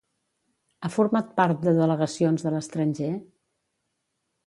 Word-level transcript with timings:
Ha 0.81 0.89
format 0.95 1.29
part 1.41 1.61
de 1.67 1.75
delegacions 1.81 2.47
de 2.49 2.57
l'estranger? 2.57 3.15